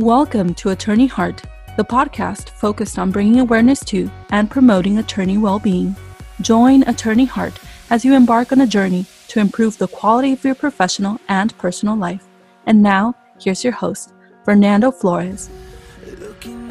Welcome 0.00 0.54
to 0.54 0.70
Attorney 0.70 1.08
Heart, 1.08 1.42
the 1.76 1.84
podcast 1.84 2.48
focused 2.48 2.98
on 2.98 3.10
bringing 3.10 3.38
awareness 3.38 3.80
to 3.80 4.10
and 4.30 4.50
promoting 4.50 4.96
attorney 4.96 5.36
well 5.36 5.58
being. 5.58 5.94
Join 6.40 6.88
Attorney 6.88 7.26
Heart 7.26 7.60
as 7.90 8.02
you 8.02 8.14
embark 8.14 8.50
on 8.50 8.62
a 8.62 8.66
journey 8.66 9.04
to 9.28 9.40
improve 9.40 9.76
the 9.76 9.88
quality 9.88 10.32
of 10.32 10.42
your 10.42 10.54
professional 10.54 11.20
and 11.28 11.56
personal 11.58 11.96
life. 11.96 12.26
And 12.64 12.82
now, 12.82 13.14
here's 13.38 13.62
your 13.62 13.74
host, 13.74 14.14
Fernando 14.42 14.90
Flores. 14.90 15.50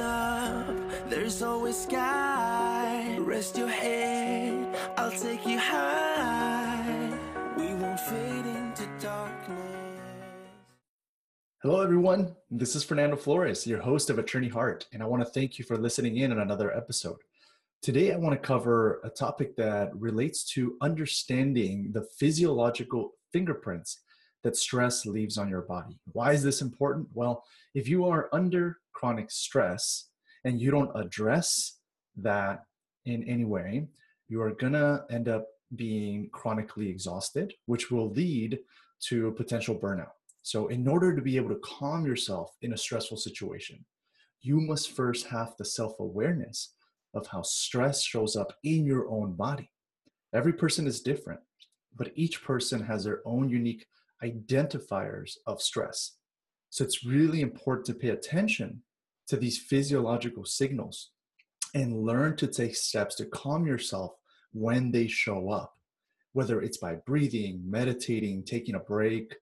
Up, 0.02 0.76
there's 1.08 1.44
always 1.44 1.84
sky. 1.84 3.16
Rest 3.20 3.60
your 3.60 3.68
head, 3.68 4.76
I'll 4.98 5.12
take 5.12 5.46
you 5.46 5.60
high. 5.60 7.16
We 7.56 7.76
won't 7.76 8.00
fade 8.00 8.46
into 8.48 8.90
darkness. 9.00 9.79
Hello, 11.62 11.82
everyone. 11.82 12.38
This 12.50 12.74
is 12.74 12.86
Fernando 12.86 13.18
Flores, 13.18 13.68
your 13.68 13.82
host 13.82 14.10
of 14.10 14.18
Attorney 14.18 14.48
Heart, 14.48 14.88
and 14.94 15.04
I 15.04 15.06
want 15.08 15.26
to 15.26 15.30
thank 15.30 15.60
you 15.60 15.66
for 15.66 15.76
listening 15.76 16.16
in 16.16 16.32
on 16.32 16.40
another 16.40 16.74
episode. 16.74 17.18
Today, 17.82 18.14
I 18.14 18.16
want 18.16 18.32
to 18.32 18.48
cover 18.48 19.02
a 19.04 19.10
topic 19.10 19.58
that 19.58 19.94
relates 19.94 20.46
to 20.54 20.78
understanding 20.80 21.92
the 21.92 22.08
physiological 22.18 23.12
fingerprints 23.34 24.00
that 24.42 24.56
stress 24.56 25.06
leaves 25.06 25.38
on 25.38 25.50
your 25.50 25.64
body. 25.64 26.00
Why 26.14 26.32
is 26.32 26.44
this 26.44 26.62
important? 26.62 27.10
Well, 27.14 27.44
if 27.76 27.90
you 27.90 28.06
are 28.06 28.30
under 28.32 28.78
chronic 28.94 29.30
stress 29.30 30.12
and 30.46 30.62
you 30.62 30.72
don't 30.72 30.96
address 30.96 31.76
that 32.16 32.64
in 33.04 33.26
any 33.26 33.44
way, 33.44 33.90
you 34.30 34.42
are 34.42 34.52
going 34.52 34.72
to 34.74 35.04
end 35.12 35.28
up 35.28 35.46
being 35.76 36.30
chronically 36.32 36.88
exhausted, 36.88 37.54
which 37.66 37.92
will 37.92 38.12
lead 38.12 38.60
to 39.10 39.34
potential 39.34 39.76
burnout. 39.76 40.12
So, 40.42 40.68
in 40.68 40.88
order 40.88 41.16
to 41.16 41.22
be 41.22 41.36
able 41.36 41.50
to 41.50 41.62
calm 41.64 42.06
yourself 42.06 42.56
in 42.62 42.74
a 42.74 42.78
stressful 42.78 43.18
situation, 43.18 43.86
you 44.42 44.60
must 44.62 44.92
first 44.92 45.28
have 45.28 45.54
the 45.58 45.66
self 45.66 46.00
awareness 46.00 46.74
of 47.14 47.28
how 47.28 47.42
stress 47.42 48.04
shows 48.04 48.36
up 48.36 48.54
in 48.64 48.86
your 48.86 49.10
own 49.10 49.34
body. 49.34 49.72
Every 50.34 50.54
person 50.54 50.88
is 50.88 51.02
different, 51.02 51.42
but 51.96 52.12
each 52.16 52.44
person 52.44 52.84
has 52.86 53.04
their 53.04 53.22
own 53.26 53.50
unique 53.50 53.86
identifiers 54.24 55.34
of 55.46 55.62
stress. 55.62 56.18
So, 56.70 56.84
it's 56.84 57.06
really 57.06 57.42
important 57.42 57.86
to 57.88 57.94
pay 57.94 58.10
attention 58.10 58.84
to 59.28 59.38
these 59.38 59.60
physiological 59.60 60.46
signals 60.46 61.12
and 61.76 62.04
learn 62.04 62.36
to 62.38 62.48
take 62.48 62.76
steps 62.76 63.16
to 63.16 63.26
calm 63.26 63.68
yourself 63.68 64.14
when 64.54 64.92
they 64.92 65.08
show 65.08 65.50
up, 65.52 65.76
whether 66.34 66.62
it's 66.62 66.78
by 66.78 66.96
breathing, 67.06 67.62
meditating, 67.64 68.44
taking 68.44 68.76
a 68.76 68.80
break 68.80 69.36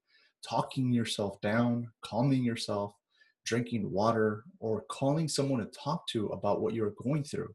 talking 0.48 0.92
yourself 0.92 1.40
down, 1.42 1.90
calming 2.02 2.44
yourself, 2.44 2.94
drinking 3.45 3.92
water, 3.92 4.44
or 4.59 4.84
calling 4.89 5.28
someone 5.28 5.59
to 5.59 5.66
talk 5.78 6.08
to 6.08 6.28
about 6.28 6.62
what 6.62 6.73
you're 6.73 6.94
going 7.04 7.23
through, 7.23 7.54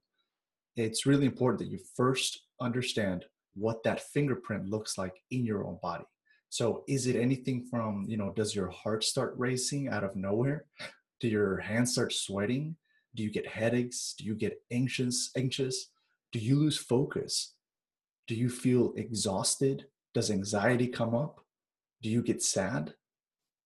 it's 0.77 1.07
really 1.07 1.27
important 1.27 1.59
that 1.59 1.71
you 1.71 1.79
first 1.97 2.41
understand 2.61 3.25
what 3.55 3.83
that 3.85 4.01
fingerprint 4.01 4.69
looks 4.69 4.97
like 4.97 5.15
in 5.31 5.45
your 5.45 5.65
own 5.65 5.79
body. 5.83 6.05
So 6.49 6.85
is 6.89 7.07
it 7.07 7.17
anything 7.17 7.67
from, 7.71 8.05
you 8.09 8.17
know, 8.17 8.33
does 8.35 8.55
your 8.55 8.69
heart 8.69 9.05
start 9.05 9.35
racing 9.37 9.89
out 9.89 10.05
of 10.05 10.17
nowhere? 10.17 10.65
Do 11.21 11.29
your 11.29 11.59
hands 11.59 11.93
start 11.93 12.13
sweating? 12.13 12.77
Do 13.15 13.23
you 13.23 13.31
get 13.31 13.47
headaches? 13.47 14.15
Do 14.19 14.25
you 14.25 14.35
get 14.35 14.61
anxious, 14.71 15.31
anxious? 15.37 15.91
Do 16.33 16.39
you 16.39 16.57
lose 16.57 16.79
focus? 16.79 17.55
Do 18.27 18.35
you 18.35 18.49
feel 18.49 18.93
exhausted? 18.97 19.87
Does 20.15 20.31
anxiety 20.31 20.89
come 20.89 21.15
up? 21.15 21.41
Do 22.03 22.11
you 22.11 22.23
get 22.23 22.43
sad? 22.43 22.95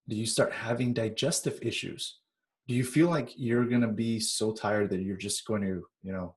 Do 0.08 0.16
you 0.16 0.26
start 0.26 0.52
having 0.52 0.92
digestive 0.92 1.58
issues? 1.62 2.18
Do 2.68 2.74
you 2.74 2.84
feel 2.84 3.08
like 3.08 3.32
you're 3.36 3.64
going 3.64 3.80
to 3.80 3.88
be 3.88 4.20
so 4.20 4.52
tired 4.52 4.90
that 4.90 5.00
you're 5.00 5.16
just 5.16 5.46
going 5.46 5.62
to, 5.62 5.86
you 6.02 6.12
know, 6.12 6.34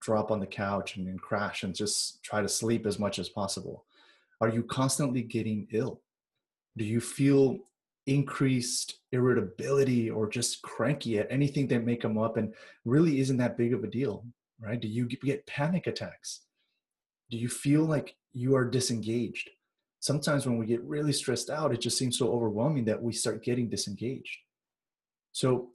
drop 0.00 0.30
on 0.30 0.40
the 0.40 0.46
couch 0.46 0.96
and, 0.96 1.08
and 1.08 1.20
crash 1.20 1.62
and 1.62 1.74
just 1.74 2.22
try 2.22 2.40
to 2.40 2.48
sleep 2.48 2.86
as 2.86 2.98
much 2.98 3.18
as 3.18 3.28
possible? 3.28 3.84
Are 4.40 4.48
you 4.48 4.62
constantly 4.62 5.22
getting 5.22 5.66
ill? 5.72 6.00
Do 6.76 6.84
you 6.84 7.00
feel 7.00 7.58
increased 8.06 9.00
irritability 9.12 10.10
or 10.10 10.28
just 10.28 10.62
cranky 10.62 11.18
at 11.18 11.30
anything 11.30 11.68
that 11.68 11.84
may 11.84 11.96
come 11.96 12.18
up 12.18 12.36
and 12.36 12.54
really 12.84 13.20
isn't 13.20 13.36
that 13.36 13.58
big 13.58 13.74
of 13.74 13.84
a 13.84 13.88
deal, 13.88 14.24
right? 14.60 14.80
Do 14.80 14.88
you 14.88 15.06
get 15.06 15.46
panic 15.46 15.86
attacks? 15.86 16.42
Do 17.30 17.36
you 17.36 17.48
feel 17.48 17.82
like 17.82 18.16
you 18.32 18.56
are 18.56 18.64
disengaged? 18.64 19.50
Sometimes 20.00 20.46
when 20.46 20.58
we 20.58 20.66
get 20.66 20.82
really 20.82 21.12
stressed 21.12 21.50
out, 21.50 21.72
it 21.72 21.80
just 21.80 21.98
seems 21.98 22.18
so 22.18 22.32
overwhelming 22.32 22.84
that 22.86 23.00
we 23.00 23.12
start 23.12 23.44
getting 23.44 23.68
disengaged. 23.68 24.38
So, 25.32 25.70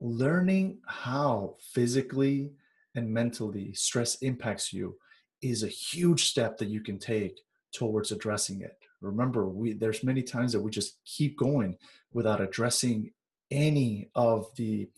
learning 0.00 0.78
how 0.86 1.56
physically 1.72 2.52
and 2.94 3.12
mentally 3.12 3.72
stress 3.74 4.16
impacts 4.16 4.72
you 4.72 4.96
is 5.42 5.62
a 5.62 5.68
huge 5.68 6.24
step 6.24 6.58
that 6.58 6.68
you 6.68 6.80
can 6.80 6.98
take 6.98 7.40
towards 7.72 8.10
addressing 8.10 8.62
it. 8.62 8.76
Remember, 9.00 9.48
we 9.48 9.74
there's 9.74 10.02
many 10.02 10.22
times 10.22 10.52
that 10.52 10.60
we 10.60 10.70
just 10.70 10.98
keep 11.04 11.38
going 11.38 11.76
without 12.12 12.40
addressing 12.40 13.12
any 13.50 14.10
of 14.14 14.46
the 14.56 14.88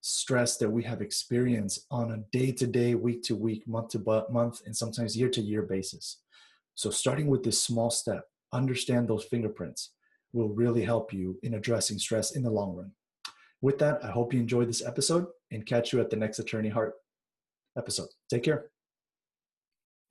stress 0.00 0.56
that 0.56 0.70
we 0.70 0.82
have 0.82 1.02
experienced 1.02 1.86
on 1.90 2.12
a 2.12 2.36
day 2.36 2.50
to 2.52 2.66
day, 2.66 2.94
week 2.94 3.22
to 3.24 3.36
week, 3.36 3.66
month 3.68 3.90
to 3.90 4.26
month, 4.30 4.62
and 4.64 4.74
sometimes 4.74 5.16
year 5.16 5.28
to 5.28 5.40
year 5.42 5.62
basis. 5.62 6.18
So, 6.74 6.90
starting 6.90 7.26
with 7.26 7.42
this 7.42 7.62
small 7.62 7.90
step, 7.90 8.24
understand 8.52 9.08
those 9.08 9.24
fingerprints 9.24 9.92
will 10.32 10.48
really 10.48 10.82
help 10.82 11.12
you 11.12 11.38
in 11.42 11.54
addressing 11.54 11.98
stress 11.98 12.36
in 12.36 12.42
the 12.42 12.50
long 12.50 12.74
run. 12.74 12.92
With 13.62 13.78
that, 13.78 14.04
I 14.04 14.10
hope 14.10 14.32
you 14.32 14.40
enjoyed 14.40 14.68
this 14.68 14.84
episode 14.84 15.26
and 15.50 15.66
catch 15.66 15.92
you 15.92 16.00
at 16.00 16.08
the 16.08 16.16
next 16.16 16.38
Attorney 16.38 16.68
Heart 16.68 16.94
episode. 17.76 18.08
Take 18.30 18.44
care. 18.44 18.70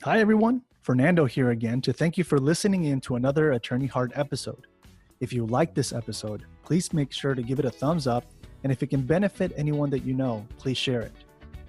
Hi, 0.03 0.19
everyone. 0.19 0.61
Fernando 0.81 1.25
here 1.25 1.49
again 1.49 1.81
to 1.81 1.91
thank 1.91 2.17
you 2.17 2.23
for 2.23 2.37
listening 2.37 2.85
in 2.85 3.01
to 3.01 3.15
another 3.15 3.53
Attorney 3.53 3.87
Heart 3.87 4.11
episode. 4.15 4.67
If 5.19 5.33
you 5.33 5.45
like 5.45 5.73
this 5.73 5.91
episode, 5.91 6.45
please 6.63 6.93
make 6.93 7.11
sure 7.11 7.35
to 7.35 7.41
give 7.41 7.59
it 7.59 7.65
a 7.65 7.71
thumbs 7.71 8.07
up. 8.07 8.23
And 8.63 8.71
if 8.71 8.83
it 8.83 8.87
can 8.87 9.01
benefit 9.01 9.51
anyone 9.57 9.89
that 9.89 10.05
you 10.05 10.13
know, 10.13 10.45
please 10.57 10.77
share 10.77 11.01
it. 11.01 11.11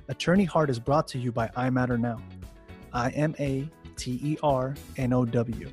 Attorney 0.09 0.45
Heart 0.45 0.71
is 0.71 0.79
brought 0.79 1.09
to 1.09 1.19
you 1.19 1.33
by 1.33 1.49
iMatter 1.57 1.99
Now. 1.99 2.19
I 2.93 3.11
M 3.11 3.35
A 3.41 3.69
T 4.01 4.19
E 4.23 4.39
R 4.43 4.75
N 4.97 5.13
O 5.13 5.25
W. 5.27 5.71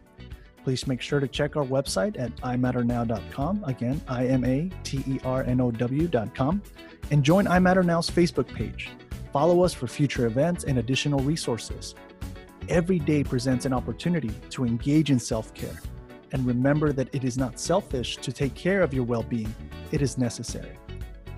Please 0.63 0.85
make 0.85 1.01
sure 1.01 1.21
to 1.21 1.29
check 1.29 1.55
our 1.55 1.63
website 1.63 2.19
at 2.19 2.35
imatternow.com. 2.41 3.63
Again, 3.65 4.01
I 4.07 4.27
M 4.27 4.43
A 4.43 4.69
T 4.83 5.01
E 5.07 5.19
R 5.23 5.43
N 5.43 5.61
O 5.61 5.71
W.com. 5.71 6.61
And 7.09 7.23
join 7.23 7.45
iMatter 7.45 7.85
Now's 7.85 8.09
Facebook 8.09 8.53
page. 8.53 8.89
Follow 9.31 9.63
us 9.63 9.73
for 9.73 9.87
future 9.87 10.25
events 10.25 10.65
and 10.65 10.77
additional 10.79 11.19
resources. 11.21 11.95
Every 12.67 12.99
day 12.99 13.23
presents 13.23 13.65
an 13.65 13.71
opportunity 13.71 14.31
to 14.49 14.65
engage 14.65 15.09
in 15.09 15.19
self 15.19 15.53
care. 15.53 15.81
And 16.33 16.45
remember 16.45 16.91
that 16.91 17.07
it 17.15 17.23
is 17.23 17.37
not 17.37 17.61
selfish 17.61 18.17
to 18.17 18.33
take 18.33 18.53
care 18.53 18.81
of 18.81 18.93
your 18.93 19.05
well 19.05 19.23
being, 19.23 19.55
it 19.93 20.01
is 20.01 20.17
necessary. 20.17 20.77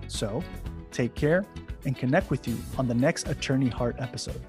So, 0.07 0.43
take 0.91 1.13
care 1.13 1.45
and 1.85 1.95
connect 1.95 2.31
with 2.31 2.47
you 2.47 2.57
on 2.79 2.87
the 2.87 2.95
next 2.95 3.27
Attorney 3.27 3.69
Heart 3.69 3.97
episode. 3.99 4.41